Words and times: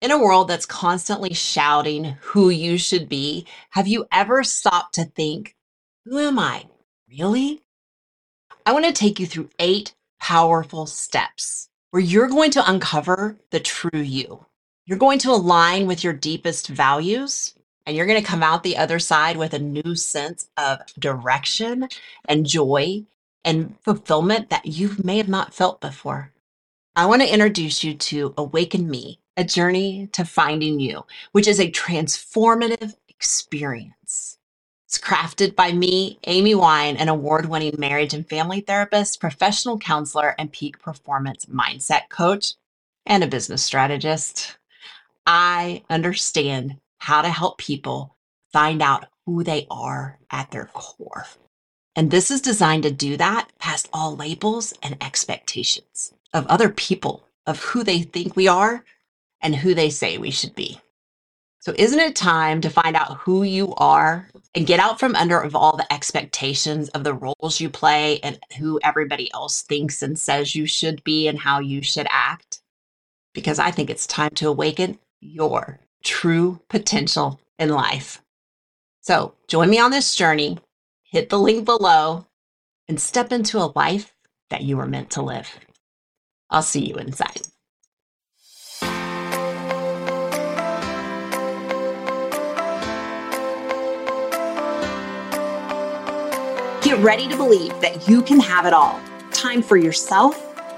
In 0.00 0.12
a 0.12 0.18
world 0.18 0.46
that's 0.46 0.64
constantly 0.64 1.34
shouting 1.34 2.16
who 2.20 2.50
you 2.50 2.78
should 2.78 3.08
be, 3.08 3.46
have 3.70 3.88
you 3.88 4.06
ever 4.12 4.44
stopped 4.44 4.94
to 4.94 5.04
think, 5.04 5.56
who 6.04 6.18
am 6.20 6.38
I? 6.38 6.66
Really? 7.10 7.62
I 8.64 8.72
want 8.72 8.84
to 8.84 8.92
take 8.92 9.18
you 9.18 9.26
through 9.26 9.50
eight 9.58 9.96
powerful 10.20 10.86
steps 10.86 11.68
where 11.90 12.02
you're 12.02 12.28
going 12.28 12.52
to 12.52 12.70
uncover 12.70 13.38
the 13.50 13.58
true 13.58 13.98
you. 14.00 14.46
You're 14.86 14.98
going 14.98 15.18
to 15.20 15.32
align 15.32 15.88
with 15.88 16.04
your 16.04 16.12
deepest 16.12 16.68
values, 16.68 17.54
and 17.84 17.96
you're 17.96 18.06
going 18.06 18.20
to 18.20 18.26
come 18.26 18.42
out 18.42 18.62
the 18.62 18.76
other 18.76 19.00
side 19.00 19.36
with 19.36 19.52
a 19.52 19.58
new 19.58 19.96
sense 19.96 20.48
of 20.56 20.78
direction 20.96 21.88
and 22.26 22.46
joy 22.46 23.04
and 23.44 23.74
fulfillment 23.82 24.50
that 24.50 24.66
you 24.66 24.94
may 25.02 25.16
have 25.16 25.28
not 25.28 25.54
felt 25.54 25.80
before. 25.80 26.32
I 26.94 27.06
want 27.06 27.22
to 27.22 27.32
introduce 27.32 27.82
you 27.82 27.94
to 27.94 28.34
Awaken 28.36 28.88
Me, 28.88 29.18
a 29.38 29.44
journey 29.44 30.08
to 30.08 30.24
finding 30.24 30.80
you, 30.80 31.06
which 31.30 31.46
is 31.46 31.60
a 31.60 31.70
transformative 31.70 32.94
experience. 33.08 34.36
It's 34.84 34.98
crafted 34.98 35.54
by 35.54 35.70
me, 35.70 36.18
Amy 36.26 36.56
Wine, 36.56 36.96
an 36.96 37.08
award 37.08 37.46
winning 37.46 37.76
marriage 37.78 38.14
and 38.14 38.28
family 38.28 38.60
therapist, 38.60 39.20
professional 39.20 39.78
counselor, 39.78 40.34
and 40.38 40.50
peak 40.50 40.80
performance 40.80 41.46
mindset 41.46 42.08
coach, 42.08 42.54
and 43.06 43.22
a 43.22 43.28
business 43.28 43.62
strategist. 43.62 44.56
I 45.24 45.84
understand 45.88 46.78
how 46.98 47.22
to 47.22 47.28
help 47.28 47.58
people 47.58 48.16
find 48.52 48.82
out 48.82 49.06
who 49.24 49.44
they 49.44 49.68
are 49.70 50.18
at 50.32 50.50
their 50.50 50.70
core. 50.72 51.26
And 51.94 52.10
this 52.10 52.30
is 52.30 52.40
designed 52.40 52.82
to 52.84 52.90
do 52.90 53.16
that 53.18 53.50
past 53.58 53.88
all 53.92 54.16
labels 54.16 54.74
and 54.82 54.96
expectations 55.00 56.12
of 56.32 56.46
other 56.46 56.70
people, 56.70 57.28
of 57.46 57.60
who 57.60 57.84
they 57.84 58.02
think 58.02 58.34
we 58.34 58.48
are 58.48 58.84
and 59.40 59.54
who 59.54 59.74
they 59.74 59.90
say 59.90 60.18
we 60.18 60.30
should 60.30 60.54
be. 60.54 60.80
So, 61.60 61.74
isn't 61.76 61.98
it 61.98 62.14
time 62.14 62.60
to 62.60 62.70
find 62.70 62.96
out 62.96 63.18
who 63.18 63.42
you 63.42 63.74
are 63.76 64.28
and 64.54 64.66
get 64.66 64.80
out 64.80 65.00
from 65.00 65.16
under 65.16 65.40
of 65.40 65.56
all 65.56 65.76
the 65.76 65.92
expectations 65.92 66.88
of 66.90 67.04
the 67.04 67.14
roles 67.14 67.60
you 67.60 67.68
play 67.68 68.20
and 68.20 68.38
who 68.58 68.78
everybody 68.82 69.30
else 69.34 69.62
thinks 69.62 70.02
and 70.02 70.18
says 70.18 70.54
you 70.54 70.66
should 70.66 71.02
be 71.02 71.26
and 71.26 71.38
how 71.38 71.58
you 71.58 71.82
should 71.82 72.06
act? 72.10 72.60
Because 73.34 73.58
I 73.58 73.70
think 73.70 73.90
it's 73.90 74.06
time 74.06 74.30
to 74.36 74.48
awaken 74.48 74.98
your 75.20 75.80
true 76.04 76.60
potential 76.68 77.40
in 77.58 77.70
life. 77.70 78.22
So, 79.00 79.34
join 79.48 79.68
me 79.68 79.78
on 79.78 79.90
this 79.90 80.14
journey, 80.14 80.58
hit 81.02 81.28
the 81.28 81.38
link 81.38 81.64
below, 81.64 82.26
and 82.88 83.00
step 83.00 83.32
into 83.32 83.58
a 83.58 83.72
life 83.74 84.14
that 84.50 84.62
you 84.62 84.76
were 84.76 84.86
meant 84.86 85.10
to 85.10 85.22
live. 85.22 85.50
I'll 86.50 86.62
see 86.62 86.84
you 86.86 86.94
inside. 86.94 87.42
Get 96.88 97.00
ready 97.00 97.28
to 97.28 97.36
believe 97.36 97.78
that 97.82 98.08
you 98.08 98.22
can 98.22 98.40
have 98.40 98.64
it 98.64 98.72
all. 98.72 98.98
Time 99.30 99.60
for 99.60 99.76
yourself, 99.76 100.34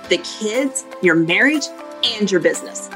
the 0.08 0.19
kids, 0.19 0.84
your 1.03 1.14
marriage, 1.14 1.66
and 2.03 2.28
your 2.28 2.41
business. 2.41 2.91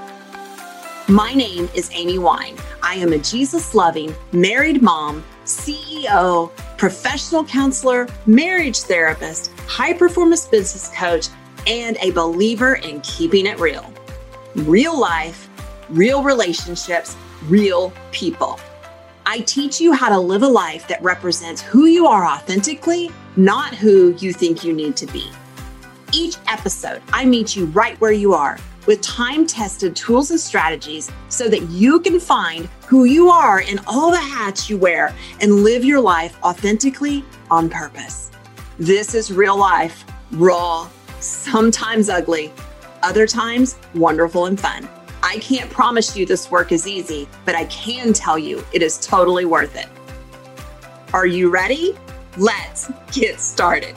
My 1.07 1.33
name 1.33 1.71
is 1.77 1.89
Amy 1.93 2.19
Wine. 2.19 2.57
I 2.83 2.97
am 2.97 3.13
a 3.13 3.19
Jesus 3.19 3.73
loving, 3.73 4.13
married 4.33 4.83
mom, 4.83 5.23
CEO, 5.45 6.51
professional 6.77 7.45
counselor, 7.45 8.09
marriage 8.27 8.81
therapist, 8.81 9.53
high 9.69 9.93
performance 9.93 10.47
business 10.47 10.91
coach, 10.93 11.29
and 11.69 11.97
a 12.01 12.11
believer 12.11 12.75
in 12.75 13.01
keeping 13.03 13.47
it 13.47 13.61
real. 13.61 13.95
Real 14.57 14.99
life, 14.99 15.49
real 15.89 16.25
relationships, 16.25 17.17
real 17.47 17.93
people. 18.11 18.59
I 19.27 19.41
teach 19.41 19.81
you 19.81 19.95
how 19.95 20.11
to 20.11 20.19
live 20.19 20.43
a 20.43 20.49
life 20.49 20.87
that 20.89 21.03
represents 21.03 21.63
who 21.63 21.87
you 21.87 22.07
are 22.07 22.27
authentically, 22.27 23.11
not 23.37 23.75
who 23.75 24.15
you 24.19 24.35
think 24.35 24.63
you 24.63 24.75
need 24.75 24.97
to 24.97 25.07
be. 25.07 25.31
Each 26.13 26.37
episode, 26.47 27.01
I 27.11 27.25
meet 27.25 27.57
you 27.57 27.65
right 27.67 27.99
where 28.03 28.13
you 28.13 28.35
are 28.35 28.59
with 28.87 29.01
time 29.01 29.47
tested 29.47 29.97
tools 29.97 30.31
and 30.31 30.39
strategies 30.39 31.11
so 31.31 31.49
that 31.49 31.63
you 31.71 32.01
can 32.01 32.21
find 32.21 32.69
who 32.87 33.05
you 33.05 33.31
are 33.31 33.63
in 33.63 33.81
all 33.87 34.11
the 34.11 34.19
hats 34.19 34.69
you 34.69 34.77
wear 34.77 35.15
and 35.41 35.65
live 35.65 35.87
your 35.87 36.01
life 36.01 36.37
authentically 36.43 37.25
on 37.51 37.71
purpose. 37.71 38.31
This 38.79 39.15
is 39.15 39.33
real 39.33 39.57
life, 39.57 40.05
raw, 40.33 40.87
sometimes 41.21 42.11
ugly, 42.11 42.53
other 43.03 43.27
times 43.27 43.79
wonderful 43.95 44.47
and 44.47 44.61
fun. 44.61 44.87
I 45.35 45.39
can't 45.39 45.69
promise 45.69 46.17
you 46.17 46.25
this 46.25 46.49
work 46.49 46.71
is 46.71 46.87
easy, 46.87 47.27
but 47.45 47.57
I 47.57 47.65
can 47.65 48.13
tell 48.13 48.39
you 48.39 48.65
it 48.73 48.85
is 48.85 49.05
totally 49.05 49.45
worth 49.45 49.75
it. 49.75 49.89
Are 51.13 51.27
you 51.27 51.51
ready? 51.51 51.99
Let's 52.37 52.89
get 53.11 53.41
started. 53.41 53.97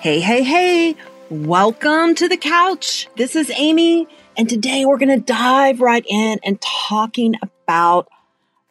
Hey, 0.00 0.20
hey, 0.20 0.42
hey, 0.42 0.96
welcome 1.30 2.14
to 2.14 2.28
the 2.28 2.36
couch. 2.36 3.08
This 3.16 3.36
is 3.36 3.50
Amy, 3.56 4.06
and 4.36 4.46
today 4.46 4.84
we're 4.84 4.98
going 4.98 5.18
to 5.18 5.24
dive 5.24 5.80
right 5.80 6.04
in 6.06 6.40
and 6.44 6.60
talking 6.60 7.36
about 7.40 8.06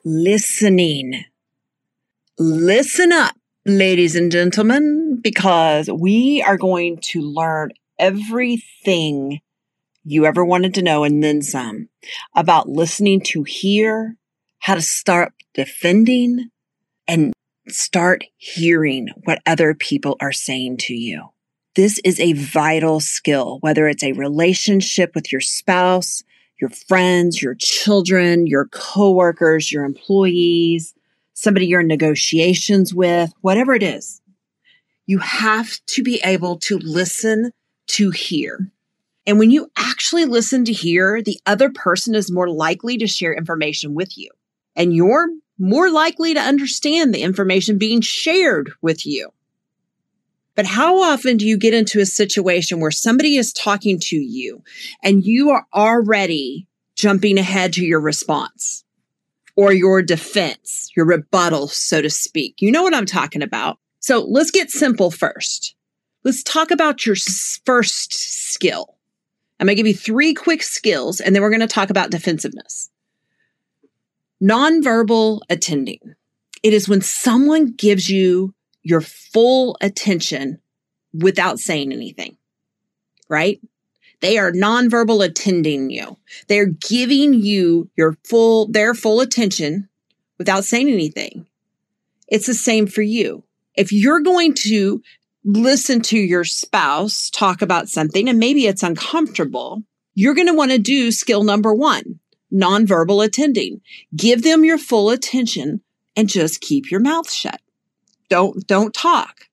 listening. 0.06 1.26
Listen 2.38 3.12
up 3.12 3.34
ladies 3.66 4.16
and 4.16 4.32
gentlemen, 4.32 5.20
because 5.22 5.90
we 5.90 6.42
are 6.42 6.58
going 6.58 6.98
to 6.98 7.22
learn 7.22 7.72
everything 7.98 9.40
you 10.04 10.26
ever 10.26 10.44
wanted 10.44 10.74
to 10.74 10.82
know 10.82 11.06
and 11.06 11.24
then 11.24 11.42
some 11.42 11.88
about 12.36 12.68
listening 12.68 13.22
to 13.22 13.44
hear, 13.44 14.18
how 14.60 14.76
to 14.76 14.82
start 14.82 15.32
defending, 15.54 16.50
and 17.08 17.34
start 17.70 18.26
hearing 18.36 19.08
what 19.24 19.42
other 19.46 19.74
people 19.74 20.18
are 20.20 20.34
saying 20.34 20.76
to 20.76 20.94
you. 20.94 21.30
This 21.76 22.00
is 22.04 22.20
a 22.20 22.34
vital 22.34 23.00
skill, 23.00 23.60
whether 23.62 23.88
it's 23.88 24.04
a 24.04 24.12
relationship 24.12 25.16
with 25.16 25.32
your 25.32 25.42
spouse, 25.42 26.22
your 26.60 26.70
friends, 26.70 27.42
your 27.42 27.56
children, 27.56 28.46
your 28.46 28.66
coworkers, 28.66 29.72
your 29.72 29.86
employees, 29.86 30.94
somebody 31.34 31.68
you're 31.68 31.82
in 31.82 31.88
negotiations 31.88 32.94
with, 32.94 33.34
whatever 33.42 33.74
it 33.74 33.84
is, 33.84 34.22
you 35.06 35.20
have 35.20 35.80
to 35.88 36.04
be 36.04 36.22
able 36.24 36.58
to 36.60 36.78
listen 36.80 37.52
to 37.88 38.12
hear. 38.12 38.72
And 39.26 39.40
when 39.40 39.52
you 39.52 39.72
actually 39.78 40.26
listen 40.26 40.66
to 40.66 40.74
hear, 40.74 41.22
the 41.22 41.40
other 41.46 41.70
person 41.70 42.16
is 42.16 42.32
more 42.32 42.50
likely 42.50 42.98
to 42.98 43.08
share 43.08 43.34
information 43.34 43.94
with 43.94 44.18
you. 44.18 44.30
And 44.76 44.94
you're 44.94 45.30
more 45.58 45.90
likely 45.90 46.34
to 46.34 46.40
understand 46.40 47.14
the 47.14 47.22
information 47.22 47.78
being 47.78 48.02
shared 48.02 48.72
with 48.82 49.06
you. 49.06 49.30
But 50.56 50.66
how 50.66 51.02
often 51.02 51.38
do 51.38 51.48
you 51.48 51.58
get 51.58 51.74
into 51.74 52.00
a 52.00 52.06
situation 52.06 52.80
where 52.80 52.92
somebody 52.92 53.38
is 53.38 53.54
talking 53.54 54.00
to 54.02 54.16
you 54.16 54.64
and 55.02 55.24
you 55.24 55.50
are 55.52 55.66
already 55.74 56.68
jumping 56.96 57.38
ahead 57.38 57.74
to 57.74 57.86
your 57.86 58.00
response? 58.00 58.84
Or 59.56 59.72
your 59.74 60.02
defense, 60.02 60.90
your 60.96 61.06
rebuttal, 61.06 61.68
so 61.68 62.02
to 62.02 62.10
speak. 62.10 62.56
You 62.60 62.72
know 62.72 62.84
what 62.84 62.96
I'm 62.96 63.06
talking 63.06 63.42
about. 63.42 63.78
So 64.00 64.26
let's 64.28 64.52
get 64.52 64.72
simple 64.72 65.12
first. 65.12 65.76
Let's 66.24 66.44
talk 66.44 66.72
about 66.72 67.06
your 67.06 67.16
first 67.66 68.14
skill. 68.14 68.98
I'm 69.60 69.68
going 69.68 69.76
to 69.76 69.84
give 69.84 69.88
you 69.88 69.94
three 69.94 70.34
quick 70.34 70.64
skills 70.64 71.20
and 71.20 71.36
then 71.36 71.42
we're 71.42 71.50
going 71.50 71.60
to 71.60 71.68
talk 71.68 71.90
about 71.90 72.12
defensiveness. 72.12 72.90
Nonverbal 74.42 75.42
attending. 75.50 76.00
It 76.64 76.74
is 76.74 76.90
when 76.90 77.02
someone 77.02 77.72
gives 77.72 78.10
you 78.10 78.54
your 78.82 79.02
full 79.02 79.78
attention 79.80 80.60
without 81.14 81.60
saying 81.60 81.94
anything, 81.94 82.38
right? 83.30 83.60
They 84.24 84.38
are 84.38 84.54
nonverbal 84.54 85.26
attending 85.26 85.90
you. 85.90 86.18
They're 86.48 86.68
giving 86.68 87.34
you 87.34 87.90
your 87.98 88.18
full, 88.24 88.70
their 88.70 88.94
full 88.94 89.20
attention 89.20 89.90
without 90.38 90.64
saying 90.64 90.88
anything. 90.88 91.46
It's 92.30 92.48
the 92.48 92.54
same 92.54 92.88
for 92.88 93.02
you. 93.02 93.44
If 93.76 93.92
you're 93.92 94.22
going 94.22 94.54
to 94.60 95.04
listen 95.44 96.02
to 96.04 96.18
your 96.18 96.46
spouse 96.46 97.30
talk 97.30 97.62
about 97.62 97.90
something 97.90 98.30
and 98.30 98.40
maybe 98.40 98.66
it's 98.66 98.82
uncomfortable, 98.82 99.84
you're 100.16 100.36
going 100.36 100.48
to 100.48 100.54
want 100.54 100.72
to 100.72 100.80
do 100.80 101.12
skill 101.12 101.44
number 101.44 101.74
one, 101.74 102.22
nonverbal 102.50 103.26
attending. 103.26 103.82
Give 104.16 104.42
them 104.42 104.64
your 104.64 104.78
full 104.78 105.10
attention 105.10 105.82
and 106.16 106.30
just 106.30 106.62
keep 106.62 106.90
your 106.90 107.02
mouth 107.02 107.30
shut. 107.30 107.60
Don't, 108.30 108.66
don't 108.68 108.94
talk. 108.94 109.50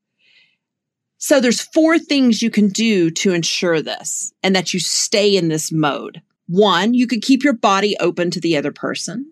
So 1.22 1.38
there's 1.38 1.60
four 1.60 1.98
things 1.98 2.40
you 2.40 2.50
can 2.50 2.68
do 2.68 3.10
to 3.10 3.34
ensure 3.34 3.82
this 3.82 4.32
and 4.42 4.56
that 4.56 4.72
you 4.72 4.80
stay 4.80 5.36
in 5.36 5.48
this 5.48 5.70
mode. 5.70 6.22
One, 6.46 6.94
you 6.94 7.06
could 7.06 7.20
keep 7.20 7.44
your 7.44 7.52
body 7.52 7.94
open 8.00 8.30
to 8.30 8.40
the 8.40 8.56
other 8.56 8.72
person. 8.72 9.26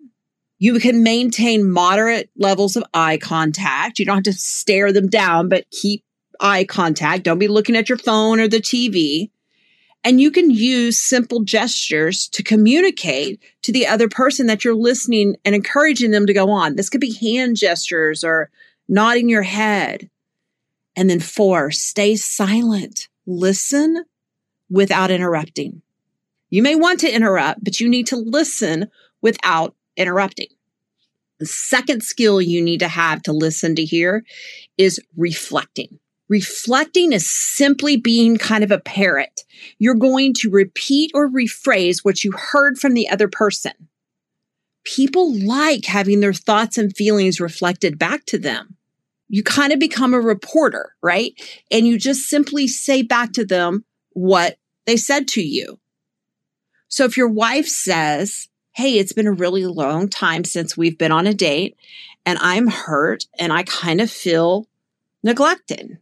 You 0.59 0.79
can 0.79 1.01
maintain 1.01 1.69
moderate 1.69 2.29
levels 2.37 2.75
of 2.75 2.83
eye 2.93 3.17
contact. 3.17 3.97
You 3.97 4.05
don't 4.05 4.17
have 4.17 4.23
to 4.25 4.33
stare 4.33 4.93
them 4.93 5.07
down, 5.07 5.49
but 5.49 5.69
keep 5.71 6.03
eye 6.39 6.63
contact. 6.63 7.23
Don't 7.23 7.39
be 7.39 7.47
looking 7.47 7.75
at 7.75 7.89
your 7.89 7.97
phone 7.97 8.39
or 8.39 8.47
the 8.47 8.61
TV. 8.61 9.31
And 10.03 10.21
you 10.21 10.29
can 10.29 10.51
use 10.51 10.99
simple 10.99 11.43
gestures 11.43 12.29
to 12.29 12.43
communicate 12.43 13.41
to 13.63 13.71
the 13.71 13.87
other 13.87 14.07
person 14.07 14.45
that 14.45 14.63
you're 14.63 14.75
listening 14.75 15.37
and 15.43 15.55
encouraging 15.55 16.11
them 16.11 16.27
to 16.27 16.33
go 16.33 16.51
on. 16.51 16.75
This 16.75 16.89
could 16.89 17.01
be 17.01 17.15
hand 17.15 17.57
gestures 17.57 18.23
or 18.23 18.51
nodding 18.87 19.27
your 19.27 19.41
head. 19.41 20.07
And 20.99 21.09
then 21.09 21.21
four, 21.21 21.71
stay 21.71 22.17
silent. 22.17 23.07
Listen 23.25 24.03
without 24.69 25.11
interrupting. 25.11 25.81
You 26.49 26.61
may 26.61 26.75
want 26.75 26.99
to 26.99 27.15
interrupt, 27.15 27.63
but 27.63 27.79
you 27.79 27.87
need 27.87 28.07
to 28.07 28.17
listen 28.17 28.89
without 29.21 29.77
interrupting. 29.95 30.49
The 31.39 31.45
second 31.45 32.03
skill 32.03 32.41
you 32.41 32.61
need 32.61 32.81
to 32.81 32.89
have 32.89 33.21
to 33.23 33.31
listen 33.31 33.75
to 33.75 33.85
hear 33.85 34.25
is 34.77 34.99
reflecting. 35.15 35.99
Reflecting 36.27 37.13
is 37.13 37.31
simply 37.31 37.95
being 37.95 38.37
kind 38.37 38.65
of 38.65 38.71
a 38.71 38.81
parrot. 38.81 39.45
You're 39.77 39.95
going 39.95 40.33
to 40.39 40.49
repeat 40.49 41.11
or 41.13 41.29
rephrase 41.29 42.03
what 42.03 42.25
you 42.25 42.33
heard 42.33 42.77
from 42.77 42.93
the 42.93 43.07
other 43.07 43.29
person. 43.29 43.71
People 44.83 45.33
like 45.33 45.85
having 45.85 46.19
their 46.19 46.33
thoughts 46.33 46.77
and 46.77 46.93
feelings 46.93 47.39
reflected 47.39 47.97
back 47.97 48.25
to 48.25 48.37
them. 48.37 48.75
You 49.29 49.43
kind 49.43 49.71
of 49.71 49.79
become 49.79 50.13
a 50.13 50.19
reporter, 50.19 50.95
right? 51.01 51.33
And 51.71 51.87
you 51.87 51.97
just 51.97 52.21
simply 52.23 52.67
say 52.67 53.03
back 53.03 53.31
to 53.33 53.45
them 53.45 53.85
what 54.13 54.57
they 54.85 54.97
said 54.97 55.27
to 55.29 55.41
you. 55.41 55.79
So 56.87 57.05
if 57.05 57.15
your 57.15 57.29
wife 57.29 57.67
says, 57.67 58.49
Hey, 58.73 58.97
it's 58.97 59.13
been 59.13 59.27
a 59.27 59.31
really 59.31 59.65
long 59.65 60.09
time 60.09 60.43
since 60.43 60.75
we've 60.75 60.97
been 60.97 61.11
on 61.11 61.27
a 61.27 61.33
date 61.33 61.77
and 62.25 62.39
I'm 62.39 62.67
hurt 62.67 63.25
and 63.37 63.51
I 63.51 63.63
kind 63.63 64.01
of 64.01 64.09
feel 64.09 64.67
neglected. 65.23 65.99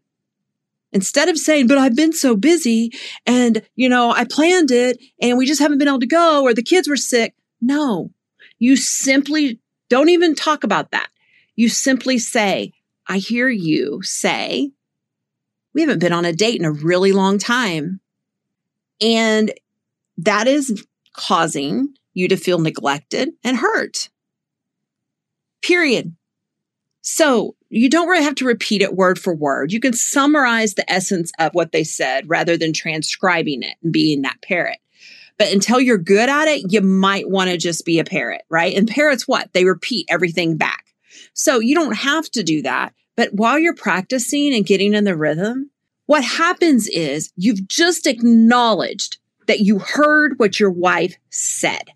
Instead 0.93 1.27
of 1.27 1.37
saying, 1.37 1.67
but 1.67 1.77
I've 1.77 1.95
been 1.95 2.13
so 2.13 2.35
busy 2.35 2.91
and, 3.25 3.61
you 3.75 3.89
know, 3.89 4.11
I 4.11 4.23
planned 4.23 4.71
it 4.71 5.01
and 5.21 5.37
we 5.37 5.45
just 5.45 5.59
haven't 5.59 5.79
been 5.79 5.87
able 5.87 5.99
to 5.99 6.07
go 6.07 6.43
or 6.43 6.53
the 6.53 6.63
kids 6.63 6.87
were 6.87 6.95
sick. 6.95 7.33
No, 7.59 8.11
you 8.57 8.75
simply 8.75 9.59
don't 9.89 10.09
even 10.09 10.35
talk 10.35 10.63
about 10.63 10.91
that. 10.91 11.09
You 11.55 11.69
simply 11.69 12.19
say, 12.19 12.73
I 13.07 13.17
hear 13.17 13.49
you 13.49 14.01
say, 14.03 14.71
we 15.73 15.81
haven't 15.81 15.99
been 15.99 16.13
on 16.13 16.25
a 16.25 16.33
date 16.33 16.59
in 16.59 16.65
a 16.65 16.71
really 16.71 17.11
long 17.11 17.37
time. 17.37 17.99
And 18.99 19.51
that 20.17 20.47
is 20.47 20.85
causing 21.13 21.93
you 22.13 22.27
to 22.27 22.37
feel 22.37 22.59
neglected 22.59 23.29
and 23.43 23.57
hurt. 23.57 24.09
Period. 25.61 26.15
So 27.01 27.55
you 27.69 27.89
don't 27.89 28.07
really 28.07 28.23
have 28.23 28.35
to 28.35 28.45
repeat 28.45 28.81
it 28.81 28.95
word 28.95 29.19
for 29.19 29.33
word. 29.33 29.71
You 29.71 29.79
can 29.79 29.93
summarize 29.93 30.73
the 30.73 30.91
essence 30.91 31.31
of 31.39 31.53
what 31.53 31.71
they 31.71 31.83
said 31.83 32.27
rather 32.27 32.57
than 32.57 32.73
transcribing 32.73 33.63
it 33.63 33.75
and 33.83 33.93
being 33.93 34.23
that 34.23 34.41
parrot. 34.41 34.79
But 35.37 35.53
until 35.53 35.79
you're 35.79 35.99
good 35.99 36.29
at 36.29 36.47
it, 36.47 36.71
you 36.71 36.81
might 36.81 37.29
want 37.29 37.51
to 37.51 37.57
just 37.57 37.85
be 37.85 37.99
a 37.99 38.03
parrot, 38.03 38.41
right? 38.49 38.75
And 38.75 38.87
parrots, 38.87 39.27
what? 39.27 39.53
They 39.53 39.65
repeat 39.65 40.07
everything 40.09 40.57
back. 40.57 40.86
So 41.33 41.59
you 41.59 41.75
don't 41.75 41.95
have 41.95 42.29
to 42.31 42.43
do 42.43 42.61
that. 42.63 42.93
But 43.15 43.33
while 43.33 43.57
you're 43.57 43.75
practicing 43.75 44.53
and 44.53 44.65
getting 44.65 44.93
in 44.93 45.03
the 45.03 45.17
rhythm, 45.17 45.71
what 46.05 46.23
happens 46.23 46.87
is 46.87 47.31
you've 47.35 47.67
just 47.67 48.07
acknowledged 48.07 49.17
that 49.47 49.61
you 49.61 49.79
heard 49.79 50.37
what 50.37 50.59
your 50.59 50.71
wife 50.71 51.15
said. 51.29 51.91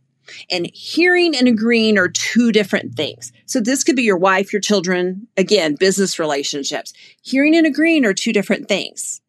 And 0.50 0.70
hearing 0.74 1.36
and 1.36 1.48
agreeing 1.48 1.98
are 1.98 2.08
two 2.08 2.52
different 2.52 2.96
things. 2.96 3.32
So 3.46 3.60
this 3.60 3.84
could 3.84 3.96
be 3.96 4.04
your 4.04 4.18
wife, 4.18 4.54
your 4.54 4.62
children, 4.62 5.28
again, 5.38 5.76
business 5.76 6.20
relationships. 6.20 6.94
Hearing 7.22 7.56
and 7.56 7.68
agreeing 7.68 8.06
are 8.06 8.14
two 8.14 8.34
different 8.34 8.68
things. 8.68 9.22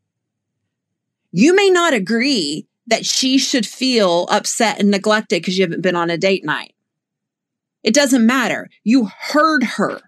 You 1.33 1.55
may 1.55 1.71
not 1.71 1.95
agree 1.95 2.67
that 2.87 3.07
she 3.07 3.39
should 3.39 3.67
feel 3.67 4.27
upset 4.31 4.81
and 4.81 4.91
neglected 4.91 5.43
because 5.43 5.59
you 5.59 5.65
haven't 5.65 5.83
been 5.83 5.97
on 5.97 6.11
a 6.11 6.19
date 6.19 6.45
night. 6.45 6.75
It 7.83 7.95
doesn't 7.95 8.27
matter. 8.27 8.69
You 8.85 9.07
heard 9.07 9.65
her. 9.65 10.01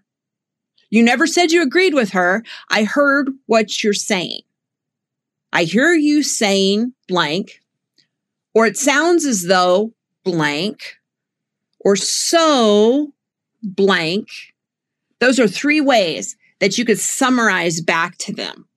You 0.90 1.02
never 1.02 1.26
said 1.26 1.50
you 1.50 1.62
agreed 1.62 1.94
with 1.94 2.10
her. 2.10 2.44
I 2.70 2.84
heard 2.84 3.30
what 3.46 3.82
you're 3.82 3.92
saying. 3.92 4.42
I 5.52 5.64
hear 5.64 5.92
you 5.92 6.22
saying 6.22 6.92
blank, 7.08 7.60
or 8.54 8.66
it 8.66 8.76
sounds 8.76 9.24
as 9.24 9.44
though 9.44 9.92
blank 10.24 10.96
or 11.80 11.96
so 11.96 13.12
blank. 13.62 14.28
Those 15.20 15.40
are 15.40 15.48
three 15.48 15.80
ways 15.80 16.36
that 16.60 16.76
you 16.76 16.84
could 16.84 16.98
summarize 16.98 17.80
back 17.80 18.18
to 18.18 18.32
them 18.32 18.68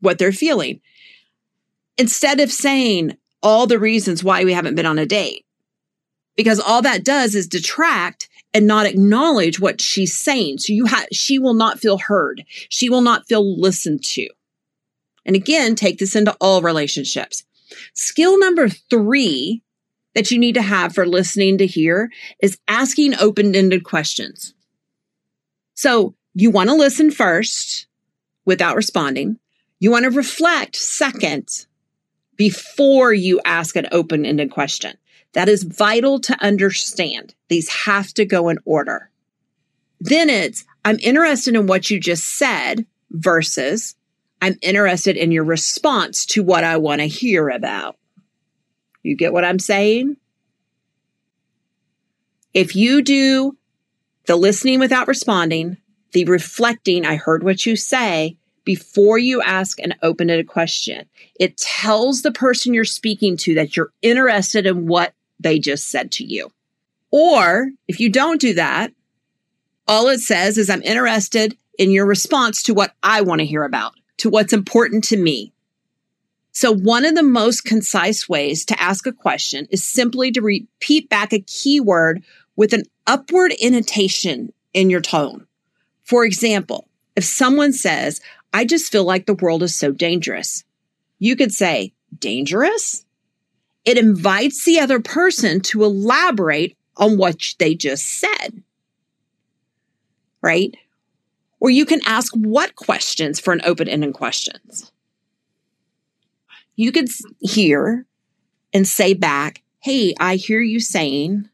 what 0.00 0.18
they're 0.18 0.32
feeling. 0.32 0.80
Instead 1.98 2.40
of 2.40 2.50
saying 2.50 3.16
all 3.42 3.66
the 3.66 3.78
reasons 3.78 4.24
why 4.24 4.44
we 4.44 4.52
haven't 4.52 4.74
been 4.74 4.86
on 4.86 4.98
a 4.98 5.06
date, 5.06 5.44
because 6.36 6.58
all 6.58 6.80
that 6.82 7.04
does 7.04 7.34
is 7.34 7.46
detract 7.46 8.28
and 8.52 8.66
not 8.66 8.86
acknowledge 8.86 9.60
what 9.60 9.80
she's 9.80 10.18
saying. 10.18 10.58
So 10.58 10.72
you 10.72 10.86
have, 10.86 11.06
she 11.12 11.38
will 11.38 11.54
not 11.54 11.78
feel 11.78 11.98
heard. 11.98 12.44
She 12.68 12.88
will 12.88 13.00
not 13.00 13.26
feel 13.28 13.60
listened 13.60 14.02
to. 14.04 14.28
And 15.24 15.36
again, 15.36 15.74
take 15.74 15.98
this 15.98 16.16
into 16.16 16.36
all 16.40 16.62
relationships. 16.62 17.44
Skill 17.94 18.38
number 18.38 18.68
three 18.68 19.62
that 20.14 20.30
you 20.30 20.38
need 20.38 20.54
to 20.54 20.62
have 20.62 20.94
for 20.94 21.06
listening 21.06 21.58
to 21.58 21.66
hear 21.66 22.10
is 22.42 22.58
asking 22.66 23.14
open 23.20 23.54
ended 23.54 23.84
questions. 23.84 24.54
So 25.74 26.14
you 26.34 26.50
want 26.50 26.68
to 26.70 26.74
listen 26.74 27.10
first 27.10 27.86
without 28.44 28.76
responding. 28.76 29.38
You 29.78 29.90
want 29.90 30.04
to 30.04 30.10
reflect 30.10 30.76
second 30.76 31.48
before 32.36 33.12
you 33.12 33.40
ask 33.44 33.76
an 33.76 33.86
open 33.92 34.26
ended 34.26 34.50
question. 34.50 34.94
That 35.32 35.48
is 35.48 35.62
vital 35.62 36.18
to 36.20 36.44
understand. 36.44 37.34
These 37.48 37.68
have 37.68 38.12
to 38.14 38.24
go 38.24 38.48
in 38.48 38.58
order. 38.64 39.10
Then 40.00 40.30
it's, 40.30 40.64
I'm 40.84 40.98
interested 41.00 41.54
in 41.54 41.66
what 41.66 41.90
you 41.90 42.00
just 42.00 42.38
said 42.38 42.86
versus 43.10 43.94
I'm 44.42 44.56
interested 44.62 45.16
in 45.16 45.30
your 45.30 45.44
response 45.44 46.24
to 46.26 46.42
what 46.42 46.64
I 46.64 46.78
want 46.78 47.00
to 47.00 47.06
hear 47.06 47.48
about. 47.48 47.96
You 49.02 49.16
get 49.16 49.32
what 49.32 49.44
I'm 49.44 49.58
saying? 49.58 50.16
If 52.52 52.74
you 52.74 53.02
do 53.02 53.56
the 54.26 54.36
listening 54.36 54.80
without 54.80 55.08
responding, 55.08 55.76
the 56.12 56.24
reflecting, 56.24 57.06
I 57.06 57.16
heard 57.16 57.44
what 57.44 57.64
you 57.66 57.76
say, 57.76 58.36
before 58.64 59.18
you 59.18 59.40
ask 59.42 59.78
an 59.78 59.94
open 60.02 60.30
ended 60.30 60.48
question, 60.48 61.06
it 61.38 61.56
tells 61.56 62.22
the 62.22 62.32
person 62.32 62.74
you're 62.74 62.84
speaking 62.84 63.36
to 63.38 63.54
that 63.54 63.76
you're 63.76 63.92
interested 64.02 64.66
in 64.66 64.86
what 64.86 65.14
they 65.40 65.58
just 65.58 65.88
said 65.88 66.12
to 66.12 66.24
you. 66.24 66.52
Or 67.10 67.70
if 67.88 67.98
you 67.98 68.08
don't 68.10 68.40
do 68.40 68.54
that, 68.54 68.92
all 69.88 70.08
it 70.08 70.20
says 70.20 70.56
is, 70.56 70.70
I'm 70.70 70.82
interested 70.82 71.56
in 71.78 71.90
your 71.90 72.06
response 72.06 72.62
to 72.64 72.74
what 72.74 72.94
I 73.02 73.22
want 73.22 73.40
to 73.40 73.46
hear 73.46 73.64
about, 73.64 73.94
to 74.18 74.30
what's 74.30 74.52
important 74.52 75.02
to 75.04 75.16
me. 75.16 75.52
So 76.52 76.72
one 76.72 77.04
of 77.04 77.14
the 77.14 77.22
most 77.22 77.64
concise 77.64 78.28
ways 78.28 78.64
to 78.66 78.80
ask 78.80 79.06
a 79.06 79.12
question 79.12 79.66
is 79.70 79.84
simply 79.84 80.30
to 80.32 80.42
repeat 80.42 81.08
back 81.08 81.32
a 81.32 81.40
keyword 81.40 82.22
with 82.54 82.72
an 82.72 82.84
upward 83.06 83.52
intonation 83.58 84.52
in 84.74 84.90
your 84.90 85.00
tone. 85.00 85.46
For 86.04 86.24
example, 86.24 86.88
if 87.16 87.24
someone 87.24 87.72
says, 87.72 88.20
I 88.52 88.64
just 88.64 88.92
feel 88.92 89.04
like 89.04 89.26
the 89.26 89.34
world 89.34 89.62
is 89.62 89.76
so 89.76 89.92
dangerous, 89.92 90.64
you 91.18 91.36
could 91.36 91.52
say, 91.52 91.92
dangerous? 92.18 93.04
It 93.84 93.98
invites 93.98 94.64
the 94.64 94.78
other 94.80 95.00
person 95.00 95.60
to 95.62 95.84
elaborate 95.84 96.76
on 96.96 97.16
what 97.16 97.40
they 97.58 97.74
just 97.74 98.06
said. 98.06 98.62
Right? 100.42 100.74
Or 101.60 101.70
you 101.70 101.84
can 101.84 102.00
ask 102.06 102.32
what 102.34 102.76
questions 102.76 103.38
for 103.40 103.52
an 103.52 103.60
open 103.64 103.88
ended 103.88 104.14
questions 104.14 104.90
you 106.80 106.92
could 106.92 107.08
hear 107.40 108.06
and 108.72 108.88
say 108.88 109.12
back, 109.12 109.62
Hey, 109.80 110.14
I 110.18 110.36
hear 110.36 110.62
you 110.62 110.80
saying 110.80 111.50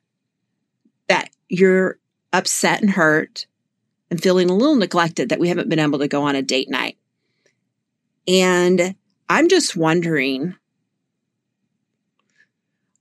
that 1.09 1.31
you're 1.49 1.99
upset 2.33 2.81
and 2.81 2.91
hurt 2.91 3.47
and 4.09 4.23
feeling 4.23 4.49
a 4.49 4.55
little 4.55 4.77
neglected 4.77 5.29
that 5.29 5.41
we 5.41 5.49
haven't 5.49 5.69
been 5.69 5.81
able 5.81 5.99
to 5.99 6.07
go 6.07 6.23
on 6.23 6.37
a 6.37 6.43
date 6.43 6.71
night. 6.71 6.97
And 8.29 8.95
I'm 9.29 9.49
just 9.49 9.77
wondering, 9.77 10.55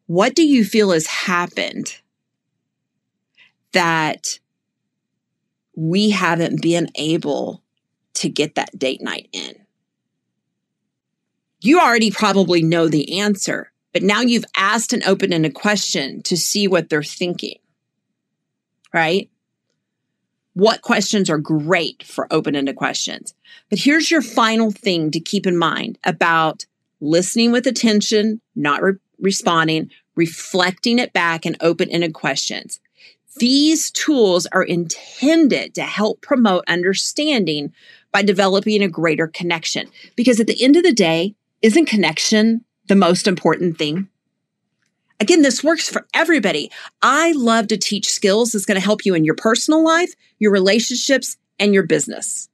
what 0.06 0.36
do 0.36 0.44
you 0.46 0.64
feel 0.64 0.92
has 0.92 1.08
happened 1.08 1.98
that 3.72 4.40
we 5.76 6.12
haven't 6.12 6.62
been 6.62 6.90
able 6.96 7.62
to 8.16 8.30
get 8.30 8.56
that 8.56 8.78
date 8.78 9.02
night 9.02 9.28
in? 9.32 9.66
you 11.66 11.80
already 11.80 12.12
probably 12.12 12.62
know 12.62 12.88
the 12.88 13.20
answer, 13.20 13.72
but 13.92 14.04
now 14.04 14.22
you've 14.22 14.46
asked 14.56 14.94
an 14.94 15.02
open 15.06 15.34
ended 15.34 15.56
question 15.56 16.22
to 16.24 16.38
see 16.38 16.68
what 16.68 16.90
they're 16.90 17.04
thinking, 17.04 17.58
right? 18.94 19.30
What 20.54 20.82
questions 20.82 21.30
are 21.30 21.40
great 21.40 22.04
for 22.04 22.32
open 22.32 22.56
ended 22.56 22.76
questions? 22.76 23.34
But 23.70 23.80
here's 23.80 24.12
your 24.12 24.22
final 24.22 24.72
thing 24.72 25.12
to 25.12 25.20
keep 25.20 25.48
in 25.48 25.58
mind 25.58 25.98
about 26.06 26.66
listening 27.02 27.52
with 27.52 27.68
attention, 27.68 28.42
not 28.56 28.84
re- 28.84 28.94
responding, 29.20 29.92
reflecting 30.16 31.00
it 31.00 31.14
back, 31.14 31.46
and 31.46 31.58
open 31.62 31.90
ended 31.90 32.14
questions. 32.14 32.80
These 33.38 33.92
tools 33.92 34.46
are 34.48 34.64
intended 34.64 35.76
to 35.76 35.82
help 35.84 36.22
promote 36.22 36.64
understanding 36.68 37.74
by 38.12 38.22
developing 38.22 38.82
a 38.82 38.88
greater 38.88 39.28
connection. 39.28 39.90
Because 40.16 40.40
at 40.40 40.48
the 40.48 40.64
end 40.64 40.78
of 40.78 40.84
the 40.84 40.94
day, 40.94 41.36
isn't 41.62 41.88
connection 41.88 42.64
the 42.88 42.96
most 42.96 43.28
important 43.28 43.78
thing? 43.78 44.08
Again, 45.20 45.42
this 45.42 45.64
works 45.64 45.90
for 45.90 46.08
everybody. 46.14 46.72
I 47.02 47.34
love 47.34 47.68
to 47.68 47.78
teach 47.78 48.10
skills 48.10 48.52
that's 48.52 48.66
going 48.66 48.80
to 48.80 48.86
help 48.86 49.06
you 49.06 49.16
in 49.16 49.26
your 49.26 49.36
personal 49.36 49.84
life, 49.84 50.14
your 50.40 50.52
relationships, 50.52 51.38
and 51.60 51.74
your 51.74 51.84
business. 51.84 52.50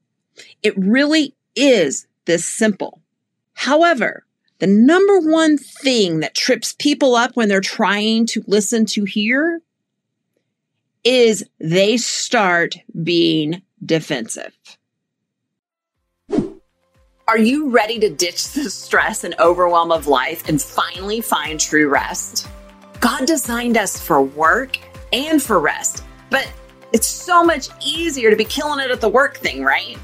It 0.63 0.77
really 0.77 1.35
is 1.55 2.07
this 2.25 2.45
simple. 2.45 3.01
However, 3.53 4.25
the 4.61 4.67
number 4.67 5.19
one 5.19 5.57
thing 5.57 6.19
that 6.19 6.35
trips 6.35 6.75
people 6.77 7.15
up 7.15 7.35
when 7.35 7.49
they're 7.49 7.61
trying 7.61 8.27
to 8.27 8.43
listen 8.45 8.85
to 8.85 9.05
hear 9.05 9.59
is 11.03 11.43
they 11.59 11.97
start 11.97 12.75
being 13.03 13.63
defensive. 13.83 14.53
Are 17.27 17.39
you 17.39 17.71
ready 17.71 17.97
to 18.01 18.09
ditch 18.09 18.51
the 18.51 18.69
stress 18.69 19.23
and 19.23 19.33
overwhelm 19.39 19.91
of 19.91 20.05
life 20.05 20.47
and 20.47 20.61
finally 20.61 21.21
find 21.21 21.59
true 21.59 21.89
rest? 21.89 22.47
God 22.99 23.25
designed 23.25 23.77
us 23.77 23.99
for 23.99 24.21
work 24.21 24.77
and 25.11 25.41
for 25.41 25.59
rest, 25.59 26.03
but 26.29 26.47
it's 26.93 27.07
so 27.07 27.43
much 27.43 27.69
easier 27.83 28.29
to 28.29 28.35
be 28.35 28.45
killing 28.45 28.79
it 28.79 28.91
at 28.91 29.01
the 29.01 29.09
work 29.09 29.37
thing, 29.37 29.63
right? 29.63 29.97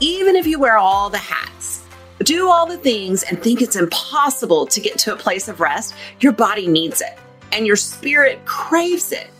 Even 0.00 0.34
if 0.34 0.46
you 0.46 0.58
wear 0.58 0.78
all 0.78 1.10
the 1.10 1.18
hats, 1.18 1.84
do 2.24 2.48
all 2.48 2.66
the 2.66 2.78
things, 2.78 3.22
and 3.22 3.42
think 3.42 3.62
it's 3.62 3.76
impossible 3.76 4.66
to 4.66 4.80
get 4.80 4.98
to 5.00 5.12
a 5.12 5.16
place 5.16 5.48
of 5.48 5.60
rest, 5.60 5.94
your 6.20 6.32
body 6.32 6.66
needs 6.66 7.00
it 7.00 7.18
and 7.52 7.66
your 7.66 7.76
spirit 7.76 8.44
craves 8.44 9.12
it. 9.12 9.30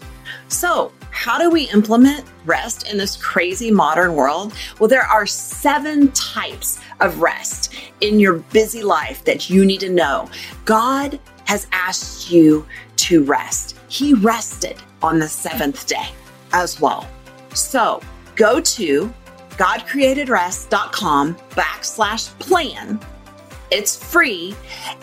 So, 0.49 0.93
how 1.11 1.39
do 1.39 1.51
we 1.51 1.69
implement 1.71 2.25
rest 2.45 2.91
in 2.91 2.97
this 2.97 3.17
crazy 3.17 3.71
modern 3.71 4.15
world? 4.15 4.55
Well, 4.79 4.89
there 4.89 5.03
are 5.03 5.27
seven 5.27 6.13
types 6.13 6.79
of 7.01 7.21
rest 7.21 7.75
in 8.01 8.21
your 8.21 8.35
busy 8.35 8.83
life 8.83 9.25
that 9.25 9.51
you 9.51 9.65
need 9.65 9.81
to 9.81 9.91
know. 9.91 10.31
God 10.65 11.19
has 11.47 11.67
asked 11.73 12.31
you 12.31 12.67
to 12.97 13.25
rest. 13.25 13.77
He 13.89 14.15
rested 14.15 14.77
on 15.03 15.19
the 15.19 15.29
seventh 15.29 15.87
day 15.87 16.09
as 16.53 16.81
well. 16.81 17.09
So 17.55 18.01
go 18.37 18.61
to 18.61 19.13
godcreatedrest.com 19.59 21.35
backslash 21.51 22.39
plan. 22.39 22.99
It's 23.71 24.03
free 24.03 24.55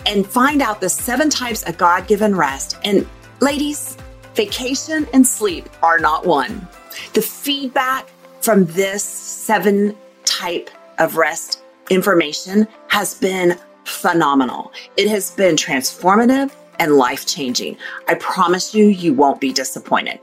and 0.05 0.25
find 0.25 0.61
out 0.61 0.81
the 0.81 0.89
seven 0.89 1.29
types 1.29 1.63
of 1.63 1.77
God 1.77 2.07
given 2.07 2.35
rest. 2.35 2.77
And 2.83 3.07
ladies, 3.41 3.97
vacation 4.33 5.07
and 5.13 5.27
sleep 5.27 5.69
are 5.83 5.99
not 5.99 6.25
one. 6.25 6.67
The 7.13 7.21
feedback 7.21 8.07
from 8.41 8.65
this 8.67 9.03
seven 9.03 9.95
type 10.23 10.69
of 10.97 11.17
rest 11.17 11.61
information 11.89 12.67
has 12.87 13.13
been 13.15 13.57
phenomenal. 13.83 14.71
It 14.97 15.07
has 15.09 15.31
been 15.31 15.55
transformative 15.55 16.51
and 16.79 16.93
life 16.93 17.25
changing. 17.25 17.77
I 18.07 18.15
promise 18.15 18.73
you, 18.73 18.85
you 18.85 19.13
won't 19.13 19.39
be 19.39 19.53
disappointed. 19.53 20.19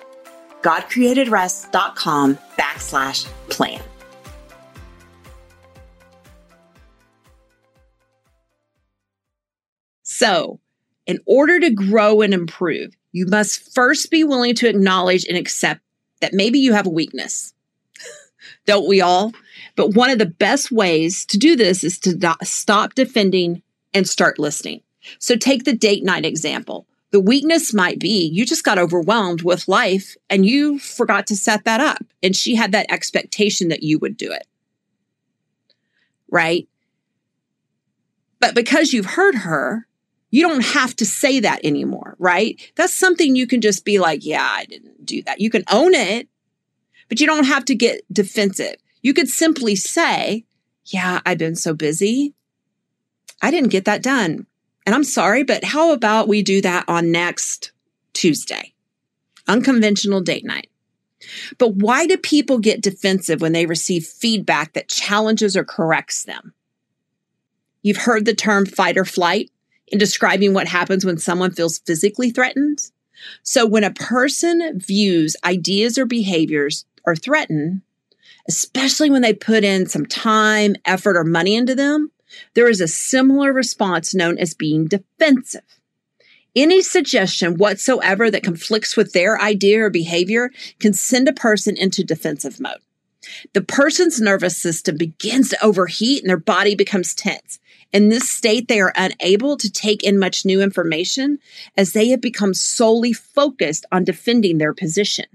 GodCreatedRest.com 0.62 2.39
backslash 2.59 3.27
plan. 3.49 3.83
So, 10.23 10.61
in 11.05 11.19
order 11.26 11.59
to 11.59 11.71
grow 11.71 12.21
and 12.21 12.33
improve, 12.33 12.95
you 13.11 13.26
must 13.26 13.75
first 13.75 14.09
be 14.09 14.23
willing 14.23 14.55
to 14.55 14.69
acknowledge 14.69 15.25
and 15.25 15.37
accept 15.37 15.81
that 16.21 16.33
maybe 16.33 16.61
you 16.61 16.75
have 16.75 16.87
a 16.87 16.91
weakness. 16.91 17.55
Don't 18.67 18.88
we 18.88 19.00
all? 19.00 19.33
But 19.75 19.97
one 19.97 20.11
of 20.11 20.21
the 20.21 20.26
best 20.26 20.71
ways 20.71 21.25
to 21.26 21.38
do 21.38 21.57
this 21.57 21.83
is 21.83 21.99
to 22.00 22.14
do- 22.14 22.35
stop 22.45 22.95
defending 22.95 23.62
and 23.93 24.09
start 24.09 24.38
listening. 24.38 24.83
So 25.19 25.35
take 25.35 25.64
the 25.64 25.75
date 25.75 26.05
night 26.05 26.25
example. 26.25 26.87
The 27.11 27.19
weakness 27.19 27.75
might 27.75 27.99
be 27.99 28.31
you 28.33 28.47
just 28.47 28.62
got 28.62 28.79
overwhelmed 28.79 29.43
with 29.43 29.67
life 29.67 30.14
and 30.31 30.47
you 30.47 30.79
forgot 30.79 31.26
to 31.26 31.37
set 31.37 31.64
that 31.64 31.81
up. 31.81 32.05
And 32.23 32.37
she 32.37 32.55
had 32.55 32.71
that 32.71 32.93
expectation 32.93 33.71
that 33.71 33.83
you 33.83 33.99
would 33.99 34.17
do 34.17 34.31
it. 34.31 34.47
Right? 36.31 36.69
But 38.38 38.55
because 38.55 38.93
you've 38.93 39.07
heard 39.07 39.35
her, 39.35 39.88
you 40.33 40.49
don't 40.49 40.65
have 40.65 40.97
to 40.97 41.05
say 41.05 41.41
that 41.41 41.62
anymore, 41.62 42.17
right? 42.19 42.59
That's 42.75 42.95
something 42.95 43.37
you 43.37 43.47
can 43.47 43.61
just 43.61 43.85
be 43.85 43.99
like, 43.99 44.25
yeah, 44.25 44.49
I 44.51 44.65
didn't 44.65 45.05
do 45.05 45.23
that. 45.25 45.41
You 45.43 45.51
can 45.51 45.62
own 45.71 45.95
it, 45.95 46.27
but 47.11 47.21
you 47.21 47.27
don't 47.27 47.45
have 47.45 47.67
to 47.67 47.75
get 47.75 48.01
defensive. 48.11 48.77
You 49.03 49.12
could 49.12 49.29
simply 49.29 49.77
say, 49.77 50.47
yeah, 50.87 51.21
I've 51.27 51.37
been 51.37 51.55
so 51.55 51.75
busy. 51.75 52.33
I 53.43 53.51
didn't 53.51 53.69
get 53.69 53.85
that 53.85 54.03
done. 54.03 54.47
And 54.87 54.95
I'm 54.95 55.05
sorry, 55.05 55.45
but 55.45 55.65
how 55.65 55.93
about 55.93 56.29
we 56.29 56.43
do 56.43 56.62
that 56.62 56.87
on 56.89 57.12
next 57.12 57.71
Tuesday? 58.15 58.73
Unconventional 59.47 60.23
date 60.23 60.47
night. 60.47 60.71
But 61.59 61.75
why 61.75 62.07
do 62.07 62.17
people 62.17 62.59
get 62.59 62.81
defensive 62.81 63.43
when 63.43 63.53
they 63.53 63.67
receive 63.67 64.07
feedback 64.07 64.73
that 64.73 64.89
challenges 64.89 65.59
or 65.59 65.65
corrects 65.65 66.25
them? 66.25 66.55
You've 67.83 67.99
heard 67.99 68.25
the 68.25 68.35
term 68.35 68.65
fight 68.65 68.97
or 68.97 69.05
flight 69.05 69.51
in 69.93 69.99
describing 69.99 70.55
what 70.55 70.67
happens 70.67 71.05
when 71.05 71.19
someone 71.19 71.53
feels 71.53 71.79
physically 71.79 72.31
threatened. 72.31 72.91
So 73.43 73.67
when 73.67 73.85
a 73.85 73.93
person 73.93 74.81
views 74.81 75.37
ideas 75.45 75.99
or 75.99 76.07
behaviors 76.07 76.87
are 77.07 77.15
threatened, 77.15 77.83
especially 78.49 79.11
when 79.11 79.23
they 79.23 79.35
put 79.35 79.63
in 79.63 79.87
some 79.87 80.07
time, 80.07 80.75
effort, 80.85 81.17
or 81.17 81.25
money 81.25 81.55
into 81.55 81.75
them, 81.75 82.11
there 82.55 82.69
is 82.69 82.81
a 82.81 82.89
similar 82.89 83.53
response 83.53 84.15
known 84.15 84.39
as 84.39 84.55
being 84.55 84.87
defensive. 84.87 85.63
Any 86.57 86.83
suggestion 86.83 87.57
whatsoever 87.57 88.31
that 88.31 88.43
conflicts 88.43 88.97
with 88.97 89.13
their 89.13 89.41
idea 89.41 89.85
or 89.85 89.91
behavior 89.91 90.51
can 90.81 90.93
send 90.93 91.29
a 91.29 91.33
person 91.33 91.77
into 91.77 92.03
defensive 92.05 92.61
mode. 92.61 92.81
The 93.55 93.63
person's 93.63 94.21
nervous 94.21 94.59
system 94.59 94.97
begins 94.97 95.51
to 95.51 95.65
overheat 95.65 96.23
and 96.23 96.29
their 96.29 96.37
body 96.37 96.75
becomes 96.75 97.15
tense. 97.15 97.59
In 97.93 98.09
this 98.09 98.29
state, 98.29 98.69
they 98.69 98.81
are 98.81 98.93
unable 98.97 99.57
to 99.59 99.71
take 99.71 100.03
in 100.03 100.19
much 100.19 100.45
new 100.45 100.63
information 100.63 101.39
as 101.77 101.93
they 101.93 102.09
have 102.09 102.23
become 102.23 102.55
solely 102.55 103.13
focused 103.13 103.85
on 103.93 104.05
defending 104.05 104.59
their 104.59 104.73
position. 104.73 105.27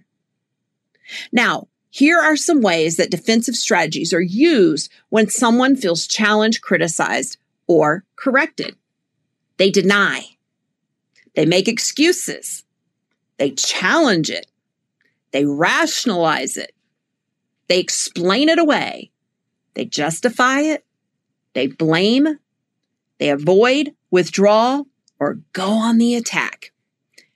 Now, 1.31 1.67
here 1.89 2.19
are 2.19 2.35
some 2.35 2.61
ways 2.61 2.97
that 2.97 3.11
defensive 3.11 3.55
strategies 3.55 4.13
are 4.13 4.21
used 4.21 4.91
when 5.09 5.29
someone 5.29 5.75
feels 5.75 6.07
challenged, 6.07 6.61
criticized, 6.61 7.37
or 7.67 8.03
corrected. 8.15 8.75
They 9.57 9.69
deny. 9.69 10.25
They 11.35 11.45
make 11.45 11.67
excuses. 11.67 12.63
They 13.37 13.51
challenge 13.51 14.29
it. 14.29 14.47
They 15.31 15.45
rationalize 15.45 16.57
it. 16.57 16.73
They 17.67 17.79
explain 17.79 18.49
it 18.49 18.59
away. 18.59 19.11
They 19.75 19.85
justify 19.85 20.61
it. 20.61 20.85
They 21.53 21.67
blame. 21.67 22.39
They 23.19 23.29
avoid, 23.29 23.93
withdraw, 24.11 24.83
or 25.19 25.39
go 25.53 25.69
on 25.69 25.97
the 25.97 26.15
attack. 26.15 26.71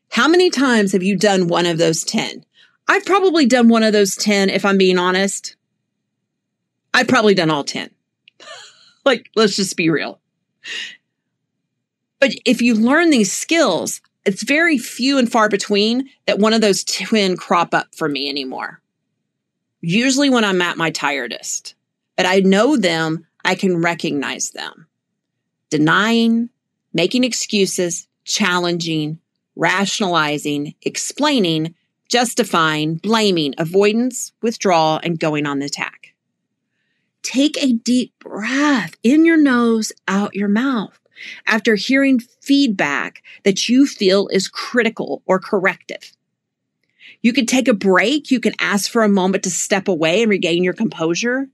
How 0.10 0.28
many 0.28 0.50
times 0.50 0.92
have 0.92 1.04
you 1.04 1.16
done 1.16 1.48
one 1.48 1.66
of 1.66 1.78
those 1.78 2.04
10? 2.04 2.46
I've 2.88 3.06
probably 3.06 3.46
done 3.46 3.70
one 3.70 3.84
of 3.84 3.94
those 3.94 4.16
10, 4.16 4.50
if 4.50 4.66
I'm 4.66 4.78
being 4.78 5.00
honest. 5.00 5.56
I've 6.94 7.08
probably 7.08 7.34
done 7.34 7.50
all 7.50 7.64
10. 7.64 7.90
like, 9.06 9.30
let's 9.36 9.56
just 9.56 9.78
be 9.78 9.90
real. 9.90 10.20
But 12.20 12.32
if 12.46 12.62
you 12.62 12.76
learn 12.76 13.10
these 13.10 13.32
skills, 13.32 14.02
it's 14.26 14.44
very 14.44 14.78
few 14.78 15.18
and 15.18 15.32
far 15.32 15.50
between 15.50 16.10
that 16.28 16.40
one 16.40 16.54
of 16.54 16.62
those 16.62 16.84
twin 16.84 17.38
crop 17.38 17.74
up 17.74 17.96
for 17.96 18.08
me 18.08 18.30
anymore. 18.30 18.82
Usually 19.80 20.30
when 20.30 20.44
I'm 20.44 20.62
at 20.62 20.78
my 20.78 20.92
tiredest, 20.92 21.74
but 22.16 22.28
I 22.28 22.42
know 22.42 22.78
them, 22.78 23.26
I 23.44 23.56
can 23.56 23.82
recognize 23.82 24.52
them 24.52 24.88
denying, 25.72 26.50
making 26.94 27.24
excuses, 27.24 28.08
challenging, 28.24 29.18
rationalizing, 29.56 30.76
explaining, 30.84 31.74
justifying, 32.08 32.96
blaming, 32.98 33.56
avoidance, 33.58 34.34
withdrawal, 34.42 35.00
and 35.02 35.20
going 35.20 35.48
on 35.48 35.60
the 35.60 35.66
attack. 35.66 36.14
Take 37.24 37.58
a 37.58 37.74
deep 37.74 38.14
breath 38.20 38.96
in 39.02 39.26
your 39.26 39.38
nose, 39.38 39.92
out 40.08 40.36
your 40.36 40.48
mouth 40.48 41.00
after 41.46 41.76
hearing 41.76 42.20
feedback 42.20 43.24
that 43.44 43.70
you 43.70 43.86
feel 43.86 44.28
is 44.30 44.48
critical 44.48 45.22
or 45.26 45.40
corrective. 45.40 46.12
You 47.22 47.34
can 47.34 47.46
take 47.46 47.68
a 47.68 47.74
break. 47.74 48.32
You 48.32 48.40
can 48.40 48.54
ask 48.60 48.90
for 48.90 49.04
a 49.04 49.10
moment 49.10 49.44
to 49.44 49.52
step 49.52 49.88
away 49.88 50.24
and 50.24 50.30
regain 50.30 50.64
your 50.64 50.74
composure 50.74 51.48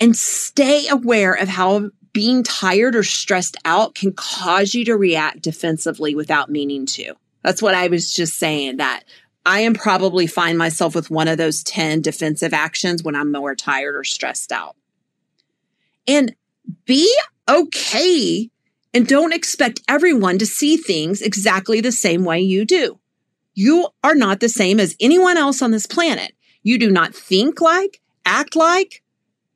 and 0.00 0.14
stay 0.16 0.86
aware 0.88 1.32
of 1.32 1.48
how 1.48 1.90
being 2.12 2.42
tired 2.42 2.96
or 2.96 3.02
stressed 3.02 3.56
out 3.64 3.94
can 3.94 4.12
cause 4.12 4.74
you 4.74 4.84
to 4.84 4.96
react 4.96 5.42
defensively 5.42 6.14
without 6.14 6.50
meaning 6.50 6.86
to. 6.86 7.14
That's 7.42 7.62
what 7.62 7.74
I 7.74 7.88
was 7.88 8.12
just 8.12 8.36
saying 8.36 8.78
that 8.78 9.04
I 9.46 9.60
am 9.60 9.74
probably 9.74 10.26
find 10.26 10.58
myself 10.58 10.94
with 10.94 11.10
one 11.10 11.28
of 11.28 11.38
those 11.38 11.62
10 11.62 12.02
defensive 12.02 12.52
actions 12.52 13.02
when 13.02 13.16
I'm 13.16 13.32
more 13.32 13.54
tired 13.54 13.96
or 13.96 14.04
stressed 14.04 14.52
out. 14.52 14.76
And 16.06 16.34
be 16.84 17.10
okay 17.48 18.50
and 18.92 19.06
don't 19.06 19.32
expect 19.32 19.80
everyone 19.88 20.38
to 20.38 20.46
see 20.46 20.76
things 20.76 21.22
exactly 21.22 21.80
the 21.80 21.92
same 21.92 22.24
way 22.24 22.40
you 22.40 22.64
do. 22.64 22.98
You 23.54 23.88
are 24.04 24.14
not 24.14 24.40
the 24.40 24.48
same 24.48 24.78
as 24.78 24.96
anyone 25.00 25.36
else 25.36 25.62
on 25.62 25.70
this 25.70 25.86
planet. 25.86 26.32
You 26.62 26.78
do 26.78 26.90
not 26.90 27.14
think 27.14 27.60
like, 27.60 28.00
act 28.24 28.54
like, 28.54 29.02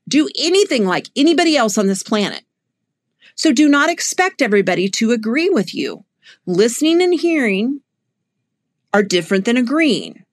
do 0.08 0.28
anything 0.38 0.84
like 0.84 1.08
anybody 1.16 1.56
else 1.56 1.78
on 1.78 1.86
this 1.86 2.02
planet. 2.02 2.42
So 3.34 3.52
do 3.52 3.68
not 3.68 3.90
expect 3.90 4.42
everybody 4.42 4.88
to 4.90 5.12
agree 5.12 5.48
with 5.48 5.74
you. 5.74 6.04
Listening 6.46 7.02
and 7.02 7.14
hearing 7.14 7.80
are 8.92 9.02
different 9.02 9.44
than 9.44 9.56
agreeing. 9.56 10.24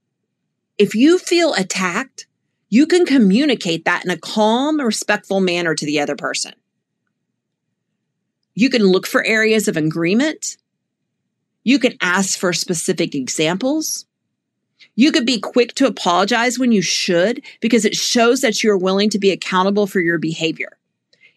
If 0.78 0.96
you 0.96 1.18
feel 1.18 1.54
attacked, 1.54 2.28
you 2.70 2.86
can 2.86 3.06
communicate 3.06 3.86
that 3.86 4.06
in 4.06 4.12
a 4.12 4.18
calm, 4.18 4.80
respectful 4.80 5.40
manner 5.40 5.76
to 5.76 5.86
the 5.86 6.00
other 6.00 6.16
person. 6.16 6.54
You 8.54 8.70
can 8.70 8.84
look 8.84 9.08
for 9.08 9.24
areas 9.26 9.68
of 9.68 9.78
agreement. 9.78 10.58
You 11.64 11.80
can 11.80 11.94
ask 12.02 12.38
for 12.38 12.54
specific 12.54 13.16
examples. 13.16 14.06
You 14.96 15.12
could 15.12 15.26
be 15.26 15.40
quick 15.40 15.76
to 15.76 15.88
apologize 15.88 16.60
when 16.60 16.72
you 16.72 16.82
should 16.82 17.44
because 17.62 17.86
it 17.86 17.96
shows 17.96 18.42
that 18.42 18.64
you're 18.64 18.78
willing 18.78 19.10
to 19.12 19.20
be 19.20 19.32
accountable 19.32 19.88
for 19.88 20.00
your 20.00 20.18
behavior. 20.18 20.78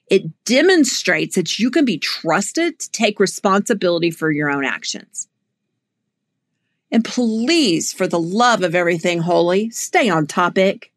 It 0.08 0.44
demonstrates 0.44 1.37
that 1.37 1.58
you 1.58 1.70
can 1.70 1.84
be 1.84 1.99
trusted 1.99 2.78
to 2.78 2.90
take 2.90 3.20
responsibility 3.20 4.11
for 4.11 4.30
your 4.30 4.50
own 4.50 4.64
actions. 4.64 5.28
And 6.90 7.04
please, 7.04 7.92
for 7.92 8.06
the 8.06 8.20
love 8.20 8.62
of 8.62 8.75
everything 8.75 9.20
holy, 9.20 9.70
stay 9.70 10.11
on 10.11 10.26
topic. 10.26 10.92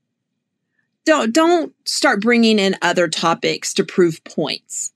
Don't, 1.05 1.31
don't 1.31 1.73
start 1.87 2.19
bringing 2.19 2.59
in 2.59 2.75
other 2.81 3.07
topics 3.07 3.73
to 3.75 3.83
prove 3.83 4.23
points. 4.25 4.91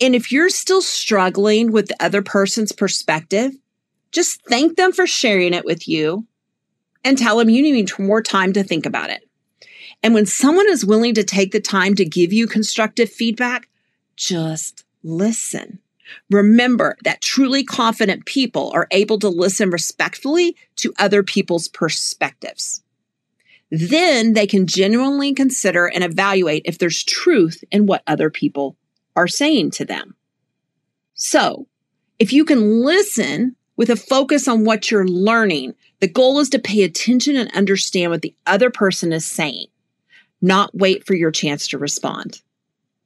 And 0.00 0.14
if 0.14 0.30
you're 0.30 0.50
still 0.50 0.82
struggling 0.82 1.72
with 1.72 1.88
the 1.88 1.96
other 2.04 2.22
person's 2.22 2.70
perspective, 2.70 3.52
just 4.12 4.40
thank 4.46 4.76
them 4.76 4.92
for 4.92 5.06
sharing 5.06 5.54
it 5.54 5.64
with 5.64 5.88
you 5.88 6.26
and 7.04 7.18
tell 7.18 7.38
them 7.38 7.50
you 7.50 7.62
need 7.62 7.90
more 7.98 8.22
time 8.22 8.52
to 8.52 8.62
think 8.62 8.86
about 8.86 9.10
it. 9.10 9.28
And 10.02 10.14
when 10.14 10.26
someone 10.26 10.68
is 10.68 10.84
willing 10.84 11.14
to 11.14 11.24
take 11.24 11.52
the 11.52 11.60
time 11.60 11.94
to 11.94 12.04
give 12.04 12.32
you 12.32 12.46
constructive 12.46 13.10
feedback, 13.10 13.68
just 14.16 14.84
listen. 15.02 15.78
Remember 16.30 16.96
that 17.04 17.22
truly 17.22 17.64
confident 17.64 18.26
people 18.26 18.70
are 18.74 18.88
able 18.90 19.18
to 19.20 19.28
listen 19.28 19.70
respectfully 19.70 20.56
to 20.76 20.92
other 20.98 21.22
people's 21.22 21.68
perspectives. 21.68 22.82
Then 23.70 24.34
they 24.34 24.46
can 24.46 24.66
genuinely 24.66 25.32
consider 25.32 25.86
and 25.86 26.04
evaluate 26.04 26.62
if 26.66 26.78
there's 26.78 27.02
truth 27.02 27.64
in 27.70 27.86
what 27.86 28.02
other 28.06 28.28
people 28.28 28.76
are 29.16 29.28
saying 29.28 29.70
to 29.72 29.84
them. 29.84 30.14
So, 31.14 31.66
if 32.18 32.32
you 32.32 32.44
can 32.44 32.82
listen 32.84 33.56
with 33.76 33.90
a 33.90 33.96
focus 33.96 34.48
on 34.48 34.64
what 34.64 34.90
you're 34.90 35.06
learning, 35.06 35.74
the 36.00 36.08
goal 36.08 36.38
is 36.38 36.50
to 36.50 36.58
pay 36.58 36.82
attention 36.82 37.36
and 37.36 37.50
understand 37.52 38.10
what 38.10 38.22
the 38.22 38.34
other 38.46 38.70
person 38.70 39.12
is 39.12 39.26
saying, 39.26 39.66
not 40.40 40.74
wait 40.74 41.06
for 41.06 41.14
your 41.14 41.30
chance 41.30 41.68
to 41.68 41.78
respond. 41.78 42.42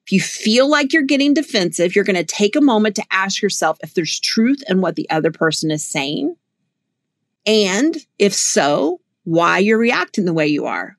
If 0.07 0.13
you 0.13 0.21
feel 0.21 0.69
like 0.69 0.93
you're 0.93 1.03
getting 1.03 1.35
defensive, 1.35 1.95
you're 1.95 2.05
going 2.05 2.17
to 2.17 2.25
take 2.25 2.55
a 2.57 2.61
moment 2.61 2.97
to 2.97 3.05
ask 3.11 3.43
yourself 3.43 3.79
if 3.83 3.95
there's 3.95 4.21
truth 4.21 4.63
in 4.69 4.81
what 4.81 4.97
the 4.97 5.09
other 5.11 5.33
person 5.33 5.71
is 5.71 5.85
saying. 5.85 6.37
And 7.45 7.97
if 8.19 8.35
so, 8.35 9.01
why 9.25 9.59
you're 9.59 9.79
reacting 9.79 10.25
the 10.25 10.33
way 10.33 10.47
you 10.47 10.67
are. 10.67 10.97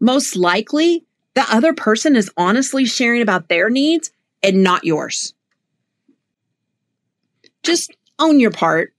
Most 0.00 0.34
likely, 0.34 1.04
the 1.34 1.46
other 1.48 1.72
person 1.72 2.16
is 2.16 2.30
honestly 2.36 2.84
sharing 2.84 3.22
about 3.22 3.48
their 3.48 3.70
needs 3.70 4.10
and 4.42 4.64
not 4.64 4.84
yours. 4.84 5.34
Just 7.62 7.94
own 8.20 8.38
your 8.38 8.52
part 8.52 8.94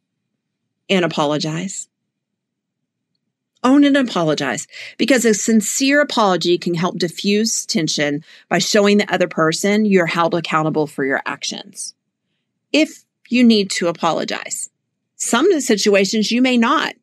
and 0.90 1.06
apologize 1.06 1.88
own 3.64 3.84
and 3.84 3.98
apologize 3.98 4.68
because 4.98 5.26
a 5.26 5.34
sincere 5.34 6.02
apology 6.02 6.58
can 6.58 6.74
help 6.74 6.98
diffuse 6.98 7.66
tension 7.66 8.24
by 8.50 8.58
showing 8.58 8.98
the 8.98 9.14
other 9.14 9.28
person 9.28 9.86
you're 9.86 10.06
held 10.06 10.34
accountable 10.34 10.88
for 10.88 11.06
your 11.06 11.22
actions. 11.26 11.94
If 12.74 13.04
you 13.30 13.44
need 13.44 13.70
to 13.72 13.88
apologize, 13.88 14.70
some 15.16 15.46
of 15.46 15.54
the 15.54 15.62
situations 15.62 16.32
you 16.32 16.42
may 16.42 16.58
not. 16.58 16.96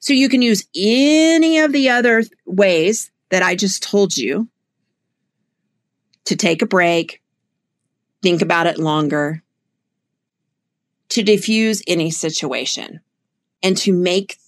So 0.00 0.12
you 0.12 0.28
can 0.28 0.42
use 0.42 0.66
any 0.76 1.60
of 1.60 1.72
the 1.72 1.90
other 1.90 2.24
ways 2.44 3.10
that 3.30 3.42
I 3.42 3.54
just 3.54 3.82
told 3.82 4.16
you 4.16 4.48
to 6.26 6.36
take 6.36 6.60
a 6.60 6.66
break, 6.66 7.22
think 8.22 8.42
about 8.42 8.66
it 8.66 8.78
longer, 8.78 9.42
to 11.10 11.22
diffuse 11.22 11.82
any 11.86 12.10
situation, 12.10 13.00
and 13.62 13.76
to 13.78 13.92
make 13.92 14.38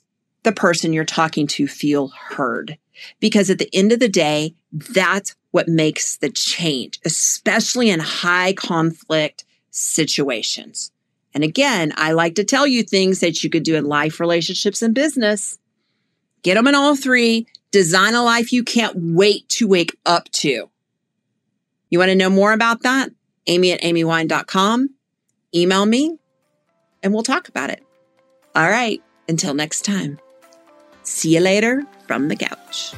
the 0.42 0.52
person 0.52 0.92
you're 0.92 1.04
talking 1.04 1.46
to 1.46 1.66
feel 1.66 2.08
heard. 2.08 2.78
Because 3.20 3.48
at 3.50 3.58
the 3.58 3.70
end 3.72 3.92
of 3.92 4.00
the 4.00 4.08
day, 4.08 4.54
that's 4.72 5.36
what 5.50 5.68
makes 5.68 6.16
the 6.16 6.30
change, 6.30 6.98
especially 7.04 7.90
in 7.90 8.00
high 8.00 8.52
conflict 8.52 9.44
situations. 9.70 10.90
And 11.34 11.44
again, 11.44 11.92
I 11.96 12.12
like 12.12 12.34
to 12.36 12.44
tell 12.44 12.66
you 12.66 12.82
things 12.82 13.20
that 13.20 13.44
you 13.44 13.50
could 13.50 13.62
do 13.62 13.76
in 13.76 13.84
life, 13.84 14.18
relationships, 14.18 14.82
and 14.82 14.94
business. 14.94 15.58
Get 16.42 16.54
them 16.54 16.66
in 16.66 16.74
all 16.74 16.96
three. 16.96 17.46
Design 17.70 18.14
a 18.14 18.22
life 18.22 18.52
you 18.52 18.64
can't 18.64 18.96
wait 18.96 19.48
to 19.50 19.68
wake 19.68 19.96
up 20.06 20.28
to. 20.32 20.70
You 21.90 21.98
want 21.98 22.10
to 22.10 22.16
know 22.16 22.30
more 22.30 22.52
about 22.52 22.82
that? 22.82 23.10
Amy 23.46 23.72
at 23.72 23.82
amywine.com. 23.82 24.90
Email 25.54 25.86
me 25.86 26.17
and 27.02 27.12
we'll 27.12 27.22
talk 27.22 27.48
about 27.48 27.70
it. 27.70 27.82
All 28.54 28.68
right. 28.68 29.02
Until 29.28 29.54
next 29.54 29.84
time. 29.84 30.18
See 31.02 31.34
you 31.34 31.40
later 31.40 31.84
from 32.06 32.28
the 32.28 32.36
couch. 32.36 32.94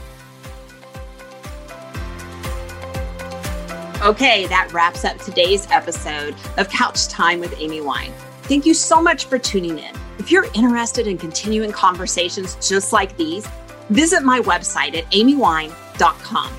Okay, 4.02 4.46
that 4.46 4.72
wraps 4.72 5.04
up 5.04 5.18
today's 5.18 5.70
episode 5.70 6.34
of 6.56 6.70
Couch 6.70 7.08
Time 7.08 7.38
with 7.38 7.54
Amy 7.58 7.82
Wine. 7.82 8.12
Thank 8.44 8.64
you 8.64 8.72
so 8.72 9.02
much 9.02 9.26
for 9.26 9.38
tuning 9.38 9.78
in. 9.78 9.94
If 10.18 10.30
you're 10.30 10.46
interested 10.54 11.06
in 11.06 11.18
continuing 11.18 11.70
conversations 11.70 12.56
just 12.66 12.94
like 12.94 13.14
these, 13.18 13.46
visit 13.90 14.22
my 14.22 14.40
website 14.40 14.96
at 14.96 15.04
amywine.com. 15.10 16.50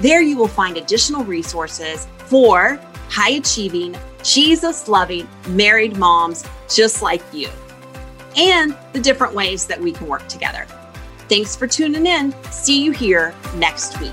There 0.00 0.20
you 0.20 0.36
will 0.36 0.48
find 0.48 0.76
additional 0.76 1.24
resources 1.24 2.06
for 2.18 2.78
high 3.08 3.30
achieving, 3.30 3.96
Jesus 4.22 4.86
loving 4.86 5.26
married 5.48 5.96
moms 5.96 6.44
just 6.74 7.02
like 7.02 7.22
you, 7.32 7.48
and 8.36 8.76
the 8.92 9.00
different 9.00 9.34
ways 9.34 9.66
that 9.66 9.80
we 9.80 9.92
can 9.92 10.06
work 10.06 10.26
together. 10.28 10.66
Thanks 11.28 11.54
for 11.54 11.66
tuning 11.66 12.06
in. 12.06 12.34
See 12.50 12.82
you 12.82 12.92
here 12.92 13.34
next 13.56 14.00
week. 14.00 14.12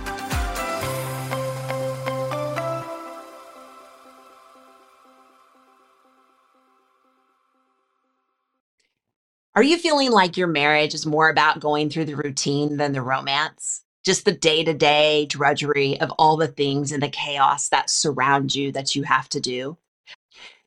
Are 9.57 9.63
you 9.63 9.79
feeling 9.79 10.11
like 10.11 10.37
your 10.37 10.45
marriage 10.45 10.93
is 10.93 11.07
more 11.07 11.29
about 11.29 11.59
going 11.59 11.89
through 11.89 12.05
the 12.05 12.15
routine 12.15 12.77
than 12.77 12.91
the 12.91 13.01
romance? 13.01 13.81
Just 14.05 14.23
the 14.23 14.31
day 14.31 14.63
to 14.63 14.75
day 14.75 15.25
drudgery 15.25 15.99
of 15.99 16.11
all 16.19 16.37
the 16.37 16.47
things 16.47 16.91
and 16.91 17.01
the 17.01 17.09
chaos 17.09 17.69
that 17.69 17.89
surround 17.89 18.53
you 18.53 18.71
that 18.73 18.95
you 18.95 19.01
have 19.01 19.27
to 19.29 19.39
do? 19.39 19.75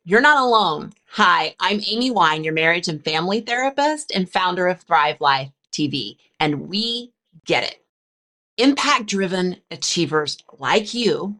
You're 0.04 0.22
not 0.22 0.42
alone. 0.42 0.94
Hi, 1.10 1.54
I'm 1.60 1.82
Amy 1.86 2.10
Wine, 2.10 2.42
your 2.42 2.54
marriage 2.54 2.88
and 2.88 3.04
family 3.04 3.42
therapist 3.42 4.10
and 4.14 4.30
founder 4.30 4.66
of 4.66 4.80
Thrive 4.80 5.20
Life 5.20 5.50
TV 5.72 6.16
and 6.40 6.70
we 6.70 7.12
get 7.44 7.64
it. 7.64 7.84
Impact 8.56 9.06
driven 9.06 9.58
achievers 9.70 10.38
like 10.58 10.94
you 10.94 11.36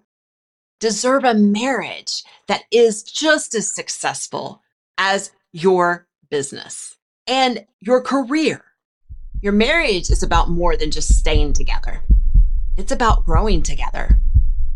deserve 0.78 1.24
a 1.24 1.32
marriage 1.32 2.22
that 2.48 2.64
is 2.70 3.02
just 3.02 3.54
as 3.54 3.66
successful 3.66 4.60
as 4.98 5.32
your 5.52 6.06
business 6.28 6.98
and 7.26 7.64
your 7.80 8.02
career. 8.02 8.62
Your 9.40 9.54
marriage 9.54 10.10
is 10.10 10.22
about 10.22 10.50
more 10.50 10.76
than 10.76 10.90
just 10.90 11.18
staying 11.18 11.54
together. 11.54 12.02
It's 12.76 12.92
about 12.92 13.24
growing 13.24 13.62
together, 13.62 14.18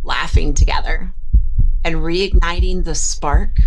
laughing 0.02 0.54
together, 0.54 1.14
and 1.84 1.96
reigniting 1.96 2.84
the 2.84 2.94
spark 2.94 3.58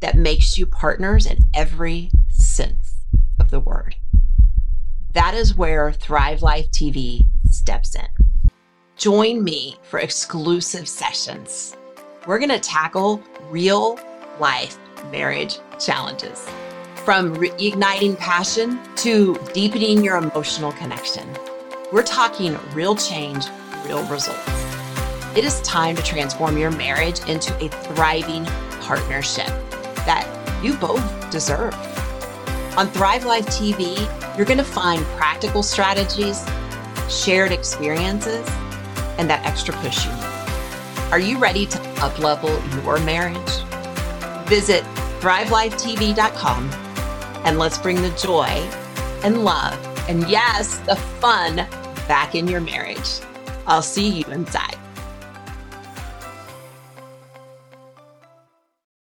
that 0.00 0.16
makes 0.16 0.58
you 0.58 0.66
partners 0.66 1.26
in 1.26 1.38
every 1.54 2.10
sense 2.28 2.94
of 3.40 3.50
the 3.50 3.60
word. 3.60 3.96
That 5.12 5.34
is 5.34 5.56
where 5.56 5.92
Thrive 5.92 6.42
Life 6.42 6.70
TV 6.70 7.26
steps 7.48 7.94
in. 7.94 8.06
Join 8.96 9.42
me 9.42 9.76
for 9.82 9.98
exclusive 9.98 10.88
sessions, 10.88 11.76
we're 12.26 12.38
going 12.38 12.50
to 12.50 12.60
tackle 12.60 13.22
real 13.50 13.98
life 14.38 14.78
marriage 15.10 15.58
challenges. 15.78 16.48
From 17.04 17.36
reigniting 17.36 18.18
passion 18.18 18.78
to 18.96 19.38
deepening 19.52 20.02
your 20.02 20.16
emotional 20.16 20.72
connection. 20.72 21.28
We're 21.92 22.02
talking 22.02 22.58
real 22.72 22.96
change, 22.96 23.46
real 23.86 24.02
results. 24.04 24.63
It 25.36 25.44
is 25.44 25.60
time 25.62 25.96
to 25.96 26.02
transform 26.02 26.56
your 26.56 26.70
marriage 26.70 27.18
into 27.28 27.52
a 27.56 27.68
thriving 27.68 28.44
partnership 28.82 29.48
that 30.06 30.30
you 30.62 30.74
both 30.74 31.30
deserve. 31.30 31.74
On 32.78 32.86
Thrive 32.86 33.24
Life 33.24 33.46
TV, 33.46 33.98
you're 34.36 34.46
going 34.46 34.58
to 34.58 34.64
find 34.64 35.04
practical 35.16 35.64
strategies, 35.64 36.44
shared 37.08 37.50
experiences, 37.50 38.48
and 39.18 39.28
that 39.28 39.44
extra 39.44 39.74
push 39.78 40.06
you 40.06 40.12
need. 40.12 41.10
Are 41.10 41.18
you 41.18 41.38
ready 41.38 41.66
to 41.66 41.78
uplevel 41.78 42.84
your 42.84 43.00
marriage? 43.00 43.36
Visit 44.48 44.84
thrivelifetv.com 45.20 46.70
and 47.44 47.58
let's 47.58 47.78
bring 47.78 48.02
the 48.02 48.10
joy 48.10 48.46
and 49.24 49.44
love 49.44 49.76
and 50.08 50.28
yes, 50.28 50.78
the 50.78 50.94
fun 50.94 51.56
back 52.06 52.36
in 52.36 52.46
your 52.46 52.60
marriage. 52.60 53.18
I'll 53.66 53.82
see 53.82 54.08
you 54.08 54.24
inside. 54.26 54.73